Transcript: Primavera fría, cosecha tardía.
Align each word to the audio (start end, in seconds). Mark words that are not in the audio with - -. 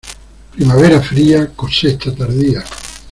Primavera 0.55 0.99
fría, 0.99 1.51
cosecha 1.55 2.11
tardía. 2.15 2.63